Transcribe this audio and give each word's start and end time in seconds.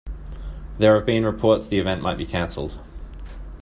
There 0.79 0.95
have 0.95 1.05
been 1.05 1.27
reports 1.27 1.67
the 1.67 1.77
event 1.77 2.01
might 2.01 2.17
be 2.17 2.25
canceled. 2.25 2.79